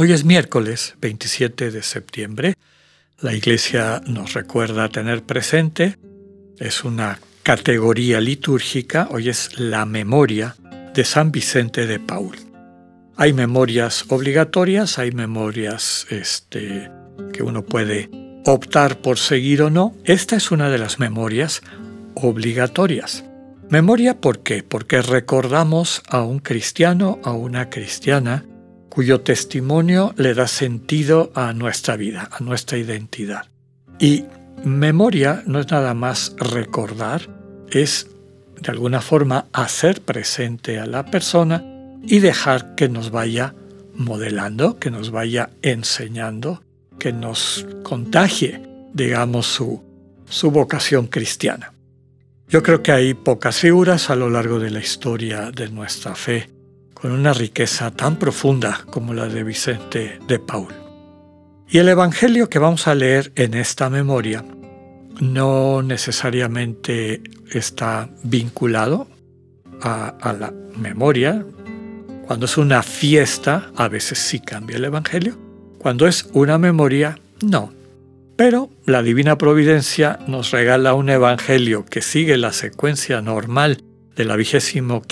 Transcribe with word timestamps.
Hoy 0.00 0.12
es 0.12 0.24
miércoles 0.24 0.94
27 1.00 1.72
de 1.72 1.82
septiembre. 1.82 2.54
La 3.20 3.34
iglesia 3.34 4.00
nos 4.06 4.32
recuerda 4.32 4.88
tener 4.90 5.24
presente, 5.24 5.98
es 6.60 6.84
una 6.84 7.18
categoría 7.42 8.20
litúrgica, 8.20 9.08
hoy 9.10 9.28
es 9.28 9.58
la 9.58 9.86
memoria 9.86 10.54
de 10.94 11.02
San 11.02 11.32
Vicente 11.32 11.88
de 11.88 11.98
Paul. 11.98 12.36
Hay 13.16 13.32
memorias 13.32 14.04
obligatorias, 14.08 15.00
hay 15.00 15.10
memorias 15.10 16.06
este, 16.10 16.92
que 17.32 17.42
uno 17.42 17.64
puede 17.64 18.08
optar 18.46 18.98
por 18.98 19.18
seguir 19.18 19.62
o 19.62 19.70
no. 19.70 19.96
Esta 20.04 20.36
es 20.36 20.52
una 20.52 20.70
de 20.70 20.78
las 20.78 21.00
memorias 21.00 21.60
obligatorias. 22.14 23.24
Memoria, 23.68 24.20
¿por 24.20 24.44
qué? 24.44 24.62
Porque 24.62 25.02
recordamos 25.02 26.02
a 26.08 26.22
un 26.22 26.38
cristiano, 26.38 27.18
a 27.24 27.32
una 27.32 27.68
cristiana, 27.68 28.44
cuyo 28.98 29.20
testimonio 29.20 30.12
le 30.16 30.34
da 30.34 30.48
sentido 30.48 31.30
a 31.36 31.52
nuestra 31.52 31.94
vida, 31.94 32.28
a 32.32 32.42
nuestra 32.42 32.78
identidad. 32.78 33.46
Y 34.00 34.24
memoria 34.64 35.44
no 35.46 35.60
es 35.60 35.70
nada 35.70 35.94
más 35.94 36.34
recordar, 36.36 37.28
es 37.70 38.08
de 38.60 38.72
alguna 38.72 39.00
forma 39.00 39.46
hacer 39.52 40.00
presente 40.00 40.80
a 40.80 40.86
la 40.86 41.06
persona 41.06 41.64
y 42.02 42.18
dejar 42.18 42.74
que 42.74 42.88
nos 42.88 43.12
vaya 43.12 43.54
modelando, 43.94 44.80
que 44.80 44.90
nos 44.90 45.12
vaya 45.12 45.50
enseñando, 45.62 46.64
que 46.98 47.12
nos 47.12 47.66
contagie, 47.84 48.60
digamos, 48.94 49.46
su, 49.46 49.80
su 50.28 50.50
vocación 50.50 51.06
cristiana. 51.06 51.72
Yo 52.48 52.64
creo 52.64 52.82
que 52.82 52.90
hay 52.90 53.14
pocas 53.14 53.58
figuras 53.58 54.10
a 54.10 54.16
lo 54.16 54.28
largo 54.28 54.58
de 54.58 54.72
la 54.72 54.80
historia 54.80 55.52
de 55.52 55.68
nuestra 55.68 56.16
fe 56.16 56.57
con 57.00 57.12
una 57.12 57.32
riqueza 57.32 57.90
tan 57.90 58.16
profunda 58.16 58.84
como 58.90 59.14
la 59.14 59.26
de 59.26 59.44
Vicente 59.44 60.18
de 60.26 60.38
Paul. 60.38 60.74
Y 61.68 61.78
el 61.78 61.88
Evangelio 61.88 62.48
que 62.48 62.58
vamos 62.58 62.88
a 62.88 62.94
leer 62.94 63.32
en 63.36 63.54
esta 63.54 63.90
memoria 63.90 64.44
no 65.20 65.82
necesariamente 65.82 67.22
está 67.52 68.08
vinculado 68.22 69.06
a, 69.82 70.36
la 70.38 70.52
memoria. 70.76 71.44
Cuando 72.26 72.46
es 72.46 72.56
una 72.56 72.82
fiesta, 72.82 73.70
a 73.76 73.88
veces 73.88 74.18
sí 74.18 74.40
cambia 74.40 74.76
el 74.76 74.84
Evangelio. 74.84 75.36
Cuando 75.78 76.06
es 76.06 76.28
una 76.32 76.58
memoria, 76.58 77.18
no. 77.42 77.72
Pero 78.36 78.70
la 78.86 79.02
Divina 79.02 79.38
Providencia 79.38 80.18
nos 80.26 80.50
regala 80.50 80.94
un 80.94 81.10
Evangelio 81.10 81.84
que 81.84 82.02
sigue 82.02 82.36
la 82.36 82.52
secuencia 82.52 83.20
normal 83.20 83.82
de 84.16 84.24
la 84.24 84.36
vigésimo 84.36 85.02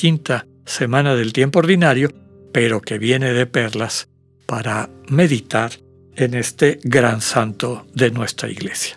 semana 0.67 1.14
del 1.14 1.33
tiempo 1.33 1.61
ordinario, 1.61 2.11
pero 2.53 2.81
que 2.83 2.98
viene 2.98 3.33
de 3.33 3.47
perlas 3.47 4.09
para 4.47 4.91
meditar 5.09 5.72
en 6.17 6.34
este 6.34 6.78
gran 6.83 7.20
santo 7.20 7.86
de 7.95 8.11
nuestra 8.11 8.50
iglesia. 8.50 8.97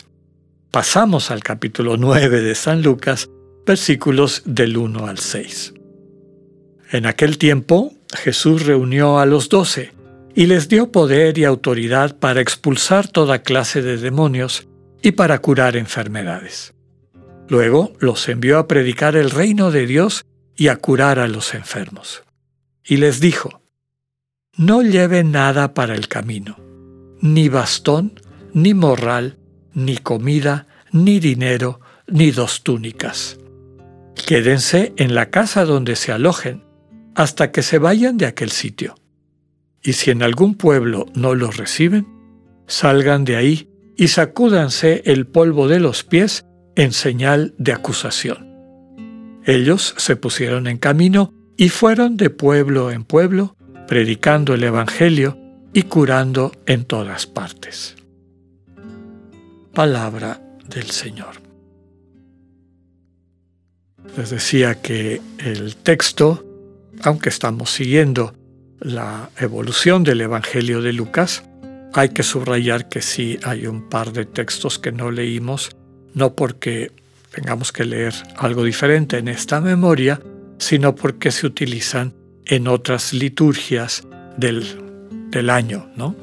Pasamos 0.70 1.30
al 1.30 1.42
capítulo 1.42 1.96
9 1.96 2.40
de 2.40 2.54
San 2.54 2.82
Lucas, 2.82 3.28
versículos 3.66 4.42
del 4.44 4.76
1 4.76 5.06
al 5.06 5.18
6. 5.18 5.74
En 6.92 7.06
aquel 7.06 7.38
tiempo 7.38 7.92
Jesús 8.14 8.66
reunió 8.66 9.18
a 9.18 9.26
los 9.26 9.48
doce 9.48 9.92
y 10.34 10.46
les 10.46 10.68
dio 10.68 10.92
poder 10.92 11.38
y 11.38 11.44
autoridad 11.44 12.16
para 12.16 12.40
expulsar 12.40 13.08
toda 13.08 13.42
clase 13.42 13.82
de 13.82 13.96
demonios 13.96 14.68
y 15.02 15.12
para 15.12 15.40
curar 15.40 15.76
enfermedades. 15.76 16.74
Luego 17.48 17.92
los 17.98 18.28
envió 18.28 18.58
a 18.58 18.68
predicar 18.68 19.16
el 19.16 19.30
reino 19.30 19.70
de 19.70 19.86
Dios 19.86 20.24
y 20.56 20.68
a 20.68 20.76
curar 20.76 21.18
a 21.18 21.28
los 21.28 21.54
enfermos. 21.54 22.22
Y 22.84 22.96
les 22.96 23.20
dijo, 23.20 23.62
No 24.56 24.82
lleven 24.82 25.32
nada 25.32 25.74
para 25.74 25.94
el 25.94 26.08
camino, 26.08 26.56
ni 27.20 27.48
bastón, 27.48 28.20
ni 28.52 28.74
morral, 28.74 29.38
ni 29.74 29.96
comida, 29.98 30.66
ni 30.92 31.20
dinero, 31.20 31.80
ni 32.06 32.30
dos 32.30 32.62
túnicas. 32.62 33.38
Quédense 34.26 34.92
en 34.96 35.14
la 35.14 35.30
casa 35.30 35.64
donde 35.64 35.96
se 35.96 36.12
alojen, 36.12 36.64
hasta 37.14 37.52
que 37.52 37.62
se 37.62 37.78
vayan 37.78 38.16
de 38.16 38.26
aquel 38.26 38.50
sitio 38.50 38.94
y 39.82 39.94
si 39.94 40.10
en 40.10 40.22
algún 40.22 40.54
pueblo 40.54 41.06
no 41.14 41.34
los 41.34 41.56
reciben, 41.56 42.06
salgan 42.66 43.24
de 43.24 43.36
ahí 43.36 43.68
y 43.96 44.08
sacúdanse 44.08 45.02
el 45.06 45.26
polvo 45.26 45.68
de 45.68 45.80
los 45.80 46.04
pies 46.04 46.44
en 46.76 46.92
señal 46.92 47.54
de 47.58 47.72
acusación. 47.72 48.49
Ellos 49.44 49.94
se 49.96 50.16
pusieron 50.16 50.66
en 50.66 50.78
camino 50.78 51.32
y 51.56 51.68
fueron 51.68 52.16
de 52.16 52.30
pueblo 52.30 52.90
en 52.90 53.04
pueblo, 53.04 53.56
predicando 53.88 54.54
el 54.54 54.64
Evangelio 54.64 55.38
y 55.72 55.82
curando 55.84 56.52
en 56.66 56.84
todas 56.84 57.26
partes. 57.26 57.96
Palabra 59.74 60.42
del 60.68 60.90
Señor. 60.90 61.36
Les 64.16 64.30
decía 64.30 64.80
que 64.80 65.20
el 65.38 65.76
texto, 65.76 66.44
aunque 67.02 67.28
estamos 67.28 67.70
siguiendo 67.70 68.34
la 68.80 69.30
evolución 69.38 70.04
del 70.04 70.20
Evangelio 70.22 70.82
de 70.82 70.92
Lucas, 70.92 71.44
hay 71.92 72.10
que 72.10 72.22
subrayar 72.22 72.88
que 72.88 73.02
sí 73.02 73.38
hay 73.42 73.66
un 73.66 73.88
par 73.88 74.12
de 74.12 74.24
textos 74.24 74.78
que 74.78 74.92
no 74.92 75.10
leímos, 75.10 75.76
no 76.14 76.34
porque 76.34 76.92
tengamos 77.40 77.72
que 77.72 77.86
leer 77.86 78.12
algo 78.36 78.64
diferente 78.64 79.16
en 79.16 79.26
esta 79.26 79.62
memoria, 79.62 80.20
sino 80.58 80.94
porque 80.94 81.30
se 81.30 81.46
utilizan 81.46 82.12
en 82.44 82.68
otras 82.68 83.14
liturgias 83.14 84.06
del, 84.36 84.62
del 85.30 85.48
año, 85.48 85.90
¿no? 85.96 86.14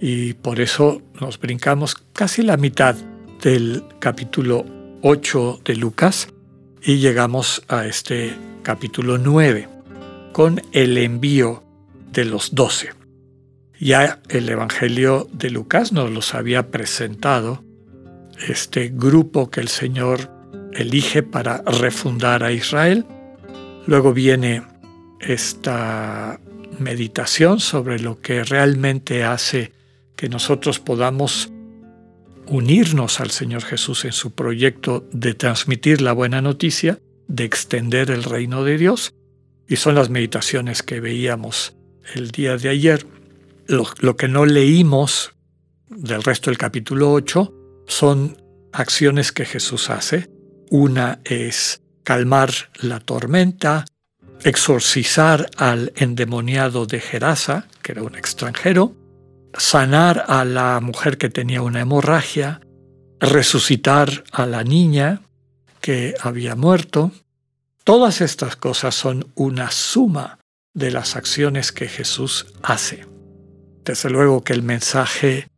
Y 0.00 0.32
por 0.32 0.60
eso 0.60 1.02
nos 1.20 1.38
brincamos 1.38 1.94
casi 2.14 2.40
la 2.40 2.56
mitad 2.56 2.96
del 3.42 3.84
capítulo 3.98 4.64
8 5.02 5.60
de 5.62 5.76
Lucas 5.76 6.28
y 6.82 6.96
llegamos 6.96 7.62
a 7.68 7.84
este 7.84 8.34
capítulo 8.62 9.18
9 9.18 9.68
con 10.32 10.62
el 10.72 10.96
envío 10.96 11.64
de 12.12 12.24
los 12.24 12.54
doce. 12.54 12.94
Ya 13.78 14.20
el 14.30 14.48
Evangelio 14.48 15.28
de 15.34 15.50
Lucas 15.50 15.92
nos 15.92 16.10
los 16.10 16.34
había 16.34 16.70
presentado, 16.70 17.62
este 18.48 18.90
grupo 18.94 19.50
que 19.50 19.60
el 19.60 19.68
Señor 19.68 20.34
elige 20.76 21.22
para 21.22 21.62
refundar 21.62 22.44
a 22.44 22.52
Israel. 22.52 23.04
Luego 23.86 24.12
viene 24.12 24.62
esta 25.20 26.40
meditación 26.78 27.60
sobre 27.60 27.98
lo 27.98 28.20
que 28.20 28.44
realmente 28.44 29.24
hace 29.24 29.72
que 30.16 30.28
nosotros 30.28 30.80
podamos 30.80 31.50
unirnos 32.46 33.20
al 33.20 33.30
Señor 33.30 33.62
Jesús 33.62 34.04
en 34.04 34.12
su 34.12 34.32
proyecto 34.32 35.06
de 35.12 35.34
transmitir 35.34 36.00
la 36.00 36.12
buena 36.12 36.40
noticia, 36.40 36.98
de 37.28 37.44
extender 37.44 38.10
el 38.10 38.22
reino 38.22 38.64
de 38.64 38.78
Dios, 38.78 39.14
y 39.68 39.76
son 39.76 39.96
las 39.96 40.10
meditaciones 40.10 40.82
que 40.82 41.00
veíamos 41.00 41.76
el 42.14 42.30
día 42.30 42.56
de 42.56 42.68
ayer. 42.68 43.06
Lo, 43.66 44.16
que 44.16 44.28
no 44.28 44.46
leímos 44.46 45.34
del 45.88 46.22
resto 46.22 46.50
del 46.50 46.58
capítulo 46.58 47.12
8 47.12 47.52
son 47.88 48.36
acciones 48.72 49.32
que 49.32 49.44
Jesús 49.44 49.90
hace. 49.90 50.30
Una 50.70 51.20
es 51.24 51.82
calmar 52.02 52.50
la 52.80 53.00
tormenta, 53.00 53.84
exorcizar 54.42 55.48
al 55.56 55.92
endemoniado 55.96 56.86
de 56.86 57.00
Gerasa, 57.00 57.68
que 57.82 57.92
era 57.92 58.02
un 58.02 58.16
extranjero, 58.16 58.94
sanar 59.56 60.24
a 60.28 60.44
la 60.44 60.80
mujer 60.80 61.18
que 61.18 61.30
tenía 61.30 61.62
una 61.62 61.80
hemorragia, 61.80 62.60
resucitar 63.20 64.24
a 64.32 64.46
la 64.46 64.64
niña 64.64 65.22
que 65.80 66.14
había 66.20 66.56
muerto. 66.56 67.12
Todas 67.84 68.20
estas 68.20 68.56
cosas 68.56 68.94
son 68.94 69.30
una 69.34 69.70
suma 69.70 70.38
de 70.74 70.90
las 70.90 71.16
acciones 71.16 71.72
que 71.72 71.88
Jesús 71.88 72.46
hace. 72.62 73.06
Desde 73.84 74.10
luego 74.10 74.42
que 74.42 74.52
el 74.52 74.62
mensaje, 74.62 75.48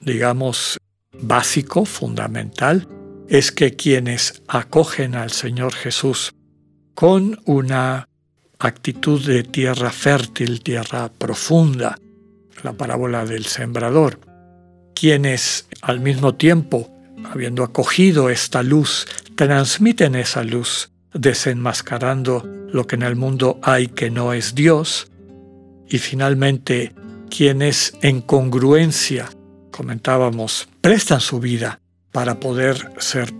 digamos, 0.00 0.78
básico, 1.20 1.84
fundamental, 1.84 2.88
es 3.28 3.50
que 3.52 3.74
quienes 3.74 4.42
acogen 4.46 5.14
al 5.14 5.30
Señor 5.30 5.74
Jesús 5.74 6.32
con 6.94 7.40
una 7.44 8.08
actitud 8.58 9.24
de 9.24 9.42
tierra 9.42 9.90
fértil, 9.90 10.62
tierra 10.62 11.10
profunda, 11.10 11.98
la 12.62 12.72
parábola 12.72 13.24
del 13.24 13.44
sembrador, 13.44 14.20
quienes 14.94 15.66
al 15.82 16.00
mismo 16.00 16.34
tiempo, 16.36 16.90
habiendo 17.24 17.64
acogido 17.64 18.30
esta 18.30 18.62
luz, 18.62 19.06
transmiten 19.34 20.14
esa 20.14 20.42
luz, 20.42 20.90
desenmascarando 21.12 22.42
lo 22.72 22.86
que 22.86 22.96
en 22.96 23.02
el 23.02 23.16
mundo 23.16 23.58
hay 23.62 23.88
que 23.88 24.10
no 24.10 24.32
es 24.32 24.54
Dios, 24.54 25.10
y 25.88 25.98
finalmente 25.98 26.94
quienes 27.28 27.92
en 28.00 28.22
congruencia, 28.22 29.28
comentábamos, 29.70 30.68
prestan 30.80 31.20
su 31.20 31.40
vida 31.40 31.80
para 32.16 32.40
poder 32.40 32.92
ser 32.96 33.30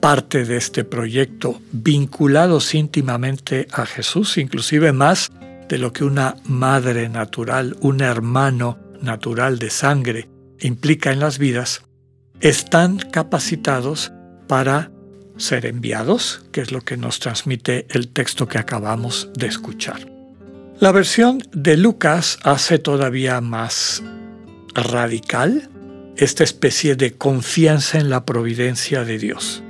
parte 0.00 0.46
de 0.46 0.56
este 0.56 0.84
proyecto, 0.84 1.60
vinculados 1.70 2.74
íntimamente 2.74 3.68
a 3.70 3.84
Jesús, 3.84 4.38
inclusive 4.38 4.90
más 4.94 5.30
de 5.68 5.76
lo 5.76 5.92
que 5.92 6.04
una 6.04 6.36
madre 6.44 7.10
natural, 7.10 7.76
un 7.82 8.00
hermano 8.00 8.78
natural 9.02 9.58
de 9.58 9.68
sangre 9.68 10.30
implica 10.60 11.12
en 11.12 11.20
las 11.20 11.36
vidas, 11.36 11.82
están 12.40 12.96
capacitados 12.96 14.14
para 14.48 14.90
ser 15.36 15.66
enviados, 15.66 16.42
que 16.52 16.62
es 16.62 16.72
lo 16.72 16.80
que 16.80 16.96
nos 16.96 17.20
transmite 17.20 17.86
el 17.90 18.08
texto 18.08 18.48
que 18.48 18.56
acabamos 18.56 19.28
de 19.34 19.48
escuchar. 19.48 20.10
La 20.80 20.90
versión 20.90 21.42
de 21.52 21.76
Lucas 21.76 22.38
hace 22.44 22.78
todavía 22.78 23.42
más 23.42 24.02
radical 24.74 25.68
esta 26.16 26.44
especie 26.44 26.96
de 26.96 27.14
confianza 27.14 27.98
en 27.98 28.10
la 28.10 28.24
providencia 28.24 29.04
de 29.04 29.18
Dios. 29.18 29.62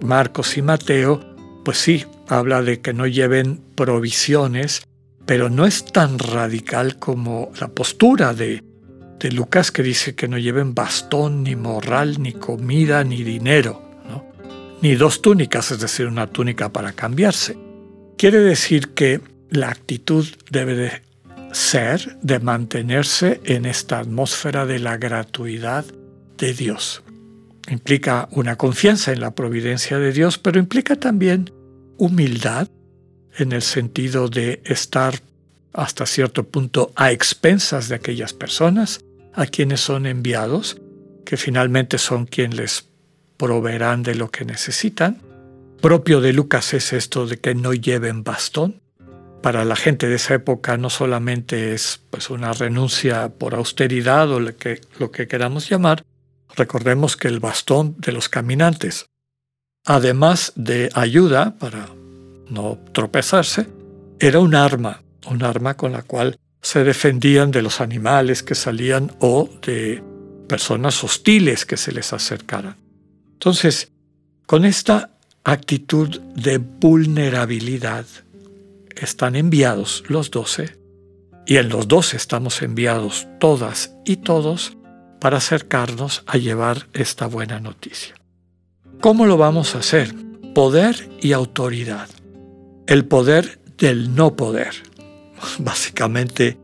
Marcos 0.00 0.56
y 0.56 0.62
Mateo, 0.62 1.20
pues 1.64 1.78
sí, 1.78 2.04
habla 2.28 2.62
de 2.62 2.80
que 2.80 2.92
no 2.92 3.06
lleven 3.06 3.60
provisiones, 3.74 4.82
pero 5.26 5.50
no 5.50 5.66
es 5.66 5.84
tan 5.84 6.18
radical 6.18 6.98
como 6.98 7.50
la 7.60 7.68
postura 7.68 8.34
de, 8.34 8.62
de 9.18 9.32
Lucas 9.32 9.72
que 9.72 9.82
dice 9.82 10.14
que 10.14 10.28
no 10.28 10.38
lleven 10.38 10.74
bastón, 10.74 11.42
ni 11.42 11.56
morral, 11.56 12.22
ni 12.22 12.32
comida, 12.32 13.04
ni 13.04 13.22
dinero, 13.22 13.82
ni 14.80 14.94
dos 14.94 15.22
túnicas, 15.22 15.70
es 15.72 15.80
decir, 15.80 16.06
una 16.06 16.28
túnica 16.28 16.72
para 16.72 16.92
cambiarse. 16.92 17.58
Quiere 18.16 18.40
decir 18.40 18.90
que 18.90 19.20
la 19.50 19.70
actitud 19.70 20.26
debe 20.50 20.74
de 20.74 21.02
ser, 21.58 22.16
de 22.22 22.38
mantenerse 22.38 23.40
en 23.44 23.66
esta 23.66 23.98
atmósfera 23.98 24.64
de 24.64 24.78
la 24.78 24.96
gratuidad 24.96 25.84
de 26.38 26.54
Dios. 26.54 27.02
Implica 27.68 28.28
una 28.30 28.56
confianza 28.56 29.12
en 29.12 29.20
la 29.20 29.34
providencia 29.34 29.98
de 29.98 30.12
Dios, 30.12 30.38
pero 30.38 30.58
implica 30.58 30.96
también 30.96 31.52
humildad 31.98 32.68
en 33.36 33.52
el 33.52 33.62
sentido 33.62 34.28
de 34.28 34.62
estar 34.64 35.20
hasta 35.72 36.06
cierto 36.06 36.44
punto 36.44 36.92
a 36.94 37.12
expensas 37.12 37.88
de 37.88 37.96
aquellas 37.96 38.32
personas 38.32 39.00
a 39.34 39.46
quienes 39.46 39.80
son 39.80 40.06
enviados, 40.06 40.80
que 41.26 41.36
finalmente 41.36 41.98
son 41.98 42.26
quienes 42.26 42.56
les 42.56 42.88
proveerán 43.36 44.02
de 44.02 44.14
lo 44.14 44.30
que 44.30 44.44
necesitan. 44.44 45.20
Propio 45.80 46.20
de 46.20 46.32
Lucas 46.32 46.72
es 46.72 46.92
esto 46.92 47.26
de 47.26 47.38
que 47.38 47.54
no 47.54 47.74
lleven 47.74 48.24
bastón. 48.24 48.80
Para 49.42 49.64
la 49.64 49.76
gente 49.76 50.08
de 50.08 50.16
esa 50.16 50.34
época 50.34 50.76
no 50.76 50.90
solamente 50.90 51.72
es 51.72 52.00
pues, 52.10 52.30
una 52.30 52.52
renuncia 52.52 53.28
por 53.28 53.54
austeridad 53.54 54.30
o 54.30 54.40
lo 54.40 54.56
que, 54.56 54.80
lo 54.98 55.10
que 55.10 55.28
queramos 55.28 55.68
llamar, 55.68 56.04
recordemos 56.56 57.16
que 57.16 57.28
el 57.28 57.40
bastón 57.40 57.96
de 57.98 58.12
los 58.12 58.28
caminantes, 58.28 59.06
además 59.84 60.52
de 60.56 60.90
ayuda 60.94 61.56
para 61.58 61.88
no 62.48 62.78
tropezarse, 62.92 63.68
era 64.18 64.40
un 64.40 64.54
arma, 64.54 65.02
un 65.30 65.44
arma 65.44 65.76
con 65.76 65.92
la 65.92 66.02
cual 66.02 66.38
se 66.60 66.82
defendían 66.82 67.50
de 67.50 67.62
los 67.62 67.80
animales 67.80 68.42
que 68.42 68.54
salían 68.54 69.12
o 69.20 69.48
de 69.62 70.02
personas 70.48 71.04
hostiles 71.04 71.64
que 71.64 71.76
se 71.76 71.92
les 71.92 72.12
acercaran. 72.12 72.76
Entonces, 73.34 73.92
con 74.46 74.64
esta 74.64 75.10
actitud 75.44 76.20
de 76.34 76.58
vulnerabilidad 76.58 78.06
están 79.04 79.36
enviados 79.36 80.04
los 80.08 80.30
doce, 80.30 80.78
y 81.46 81.56
en 81.56 81.68
los 81.68 81.88
doce 81.88 82.16
estamos 82.16 82.60
enviados 82.62 83.26
todas 83.40 83.94
y 84.04 84.16
todos 84.16 84.76
para 85.20 85.38
acercarnos 85.38 86.22
a 86.26 86.36
llevar 86.36 86.88
esta 86.92 87.26
buena 87.26 87.60
noticia. 87.60 88.14
¿Cómo 89.00 89.26
lo 89.26 89.36
vamos 89.36 89.74
a 89.74 89.78
hacer? 89.78 90.14
Poder 90.54 91.08
y 91.20 91.32
autoridad. 91.32 92.08
El 92.86 93.04
poder 93.04 93.60
del 93.78 94.14
no 94.14 94.36
poder. 94.36 94.74
Básicamente, 95.58 96.58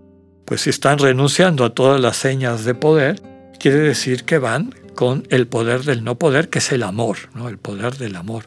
pues 0.44 0.62
si 0.62 0.70
están 0.70 0.98
renunciando 0.98 1.64
a 1.64 1.74
todas 1.74 2.00
las 2.00 2.16
señas 2.16 2.64
de 2.64 2.74
poder, 2.74 3.22
quiere 3.58 3.78
decir 3.78 4.24
que 4.24 4.38
van 4.38 4.74
con 4.94 5.26
el 5.30 5.46
poder 5.46 5.84
del 5.84 6.04
no 6.04 6.18
poder, 6.18 6.48
que 6.48 6.58
es 6.58 6.72
el 6.72 6.82
amor, 6.82 7.16
¿no? 7.34 7.48
el 7.48 7.58
poder 7.58 7.96
del 7.96 8.16
amor. 8.16 8.44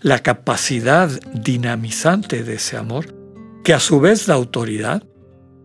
La 0.00 0.20
capacidad 0.20 1.10
dinamizante 1.32 2.42
de 2.42 2.54
ese 2.54 2.76
amor, 2.76 3.14
que 3.66 3.74
a 3.74 3.80
su 3.80 3.98
vez 3.98 4.28
la 4.28 4.34
autoridad, 4.34 5.02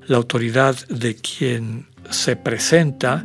la 0.07 0.17
autoridad 0.17 0.75
de 0.87 1.17
quien 1.17 1.85
se 2.09 2.35
presenta 2.35 3.23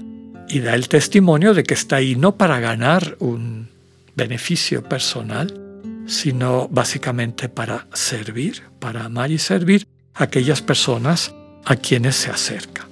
y 0.50 0.60
da 0.60 0.74
el 0.74 0.90
testimonio 0.90 1.54
de 1.54 1.64
que 1.64 1.72
está 1.72 1.96
ahí 1.96 2.14
no 2.14 2.36
para 2.36 2.60
ganar 2.60 3.16
un 3.18 3.70
beneficio 4.14 4.82
personal, 4.82 6.02
sino 6.06 6.68
básicamente 6.68 7.48
para 7.48 7.86
servir, 7.94 8.64
para 8.78 9.06
amar 9.06 9.30
y 9.30 9.38
servir 9.38 9.86
a 10.12 10.24
aquellas 10.24 10.60
personas 10.60 11.34
a 11.64 11.76
quienes 11.76 12.16
se 12.16 12.30
acerca. 12.30 12.86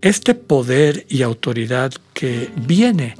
Este 0.00 0.34
poder 0.34 1.04
y 1.10 1.20
autoridad 1.20 1.92
que 2.14 2.50
viene 2.56 3.16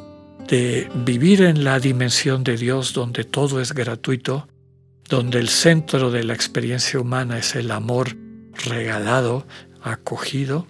de 0.49 0.89
vivir 1.05 1.43
en 1.43 1.63
la 1.63 1.79
dimensión 1.79 2.43
de 2.43 2.57
Dios 2.57 2.95
donde 2.95 3.25
todo 3.25 3.61
es 3.61 3.75
gratuito, 3.75 4.49
donde 5.09 5.39
el 5.39 5.49
centro 5.49 6.11
de 6.11 6.23
la 6.23 6.35
experiencia 6.35 7.01
humana 7.01 7.39
es 7.39 7.55
el 7.55 7.71
amor 7.71 8.17
regalado, 8.65 9.47
acogido, 9.83 10.67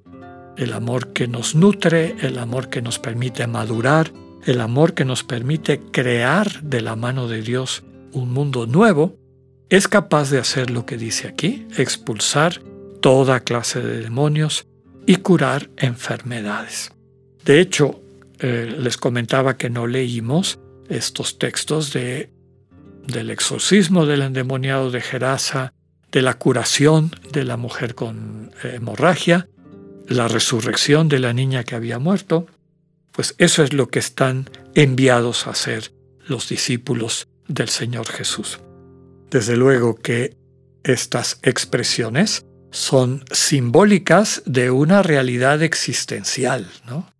el 0.56 0.72
amor 0.72 1.12
que 1.12 1.28
nos 1.28 1.54
nutre, 1.54 2.16
el 2.20 2.38
amor 2.38 2.68
que 2.68 2.80
nos 2.80 2.98
permite 2.98 3.46
madurar, 3.46 4.12
el 4.46 4.60
amor 4.60 4.94
que 4.94 5.04
nos 5.04 5.24
permite 5.24 5.80
crear 5.80 6.62
de 6.62 6.80
la 6.80 6.96
mano 6.96 7.28
de 7.28 7.42
Dios 7.42 7.82
un 8.12 8.32
mundo 8.32 8.66
nuevo, 8.66 9.16
es 9.68 9.88
capaz 9.88 10.30
de 10.30 10.38
hacer 10.38 10.70
lo 10.70 10.86
que 10.86 10.96
dice 10.96 11.28
aquí, 11.28 11.66
expulsar 11.76 12.62
toda 13.00 13.40
clase 13.40 13.80
de 13.80 14.00
demonios 14.02 14.66
y 15.06 15.16
curar 15.16 15.68
enfermedades. 15.76 16.92
De 17.44 17.60
hecho, 17.60 18.00
eh, 18.38 18.74
les 18.78 18.96
comentaba 18.96 19.56
que 19.56 19.68
no 19.68 19.86
leímos 19.86 20.58
estos 20.88 21.38
textos 21.38 21.92
de, 21.92 22.30
del 23.08 23.30
exorcismo 23.30 24.06
del 24.06 24.22
endemoniado 24.22 24.90
de 24.90 25.00
Gerasa, 25.00 25.72
de 26.12 26.22
la 26.22 26.34
curación 26.34 27.10
de 27.32 27.44
la 27.44 27.56
mujer 27.56 27.94
con 27.94 28.52
hemorragia, 28.62 29.48
la 30.06 30.28
resurrección 30.28 31.08
de 31.08 31.18
la 31.18 31.32
niña 31.32 31.64
que 31.64 31.74
había 31.74 31.98
muerto, 31.98 32.46
pues 33.12 33.34
eso 33.38 33.62
es 33.62 33.72
lo 33.72 33.88
que 33.88 33.98
están 33.98 34.48
enviados 34.74 35.46
a 35.46 35.50
hacer 35.50 35.92
los 36.26 36.48
discípulos 36.48 37.28
del 37.48 37.68
Señor 37.68 38.06
Jesús. 38.06 38.60
Desde 39.30 39.56
luego 39.56 39.96
que 39.96 40.36
estas 40.84 41.38
expresiones 41.42 42.44
son 42.70 43.24
simbólicas 43.32 44.42
de 44.46 44.70
una 44.70 45.02
realidad 45.02 45.62
existencial, 45.62 46.70
¿no? 46.86 47.10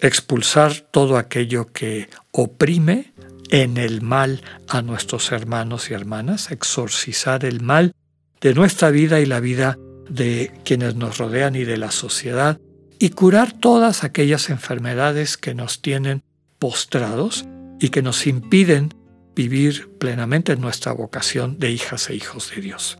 Expulsar 0.00 0.80
todo 0.90 1.18
aquello 1.18 1.72
que 1.72 2.08
oprime 2.32 3.12
en 3.50 3.76
el 3.76 4.00
mal 4.00 4.42
a 4.68 4.80
nuestros 4.82 5.32
hermanos 5.32 5.90
y 5.90 5.94
hermanas, 5.94 6.50
exorcizar 6.50 7.44
el 7.44 7.60
mal 7.60 7.92
de 8.40 8.54
nuestra 8.54 8.90
vida 8.90 9.20
y 9.20 9.26
la 9.26 9.40
vida 9.40 9.76
de 10.08 10.52
quienes 10.64 10.94
nos 10.94 11.18
rodean 11.18 11.56
y 11.56 11.64
de 11.64 11.76
la 11.76 11.90
sociedad, 11.90 12.58
y 12.98 13.10
curar 13.10 13.52
todas 13.52 14.04
aquellas 14.04 14.50
enfermedades 14.50 15.36
que 15.36 15.54
nos 15.54 15.82
tienen 15.82 16.22
postrados 16.58 17.46
y 17.80 17.88
que 17.88 18.02
nos 18.02 18.26
impiden 18.26 18.94
vivir 19.34 19.88
plenamente 19.98 20.56
nuestra 20.56 20.92
vocación 20.92 21.58
de 21.58 21.70
hijas 21.70 22.10
e 22.10 22.14
hijos 22.14 22.50
de 22.54 22.60
Dios. 22.60 22.98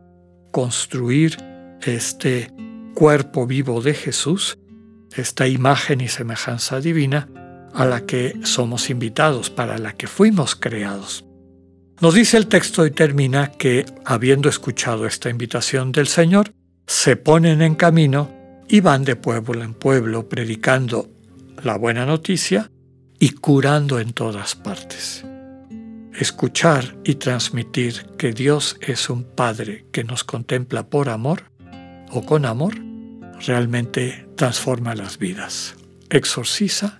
Construir 0.53 1.37
este 1.83 2.51
cuerpo 2.95 3.47
vivo 3.47 3.83
de 3.83 3.95
Jesús, 3.95 4.59
esta 5.15 5.47
imagen 5.47 6.01
y 6.01 6.09
semejanza 6.09 6.81
divina 6.81 7.29
a 7.75 7.85
la 7.85 8.07
que 8.07 8.39
somos 8.43 8.91
invitados, 8.91 9.51
para 9.51 9.79
la 9.79 9.93
que 9.93 10.07
fuimos 10.07 10.57
creados. 10.57 11.25
Nos 12.01 12.15
dice 12.15 12.37
el 12.37 12.47
texto 12.47 12.87
y 12.87 12.91
termina 12.91 13.53
que, 13.53 13.85
habiendo 14.05 14.49
escuchado 14.49 15.07
esta 15.07 15.29
invitación 15.29 15.93
del 15.93 16.07
Señor, 16.07 16.53
se 16.87 17.17
ponen 17.17 17.61
en 17.63 17.75
camino 17.75 18.31
y 18.69 18.81
van 18.81 19.05
de 19.05 19.17
pueblo 19.17 19.63
en 19.63 19.75
pueblo 19.75 20.29
predicando 20.29 21.11
la 21.63 21.77
buena 21.77 22.07
noticia 22.07 22.71
y 23.19 23.31
curando 23.31 24.01
en 24.01 24.13
todas 24.13 24.55
partes. 24.55 25.25
Escuchar 26.15 26.97
y 27.05 27.17
transmitir 27.17 28.07
que 28.17 28.33
Dios 28.33 28.77
es 28.81 29.11
un 29.11 29.25
Padre 29.25 29.87
que 29.93 30.05
nos 30.05 30.25
contempla 30.25 30.89
por 30.89 31.09
amor 31.09 31.51
o 32.11 32.25
con 32.25 32.47
amor 32.47 32.75
realmente 33.47 34.27
transforma 34.37 34.95
las 34.95 35.19
vidas, 35.19 35.77
exorciza 36.09 37.00